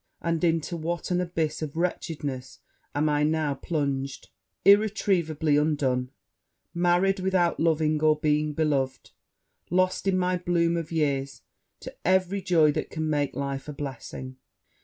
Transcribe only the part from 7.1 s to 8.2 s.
without loving or